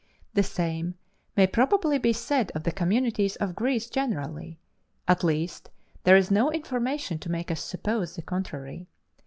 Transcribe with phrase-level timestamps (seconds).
[0.33, 0.95] The same
[1.37, 4.57] may probably be said of the communities of Greece generally
[5.07, 5.69] at least
[6.05, 8.87] there is no information to make us suppose the contrary.